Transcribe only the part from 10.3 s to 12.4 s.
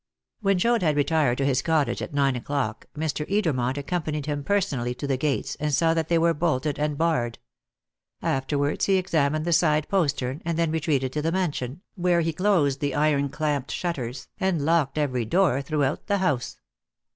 and then retreated to the mansion, where he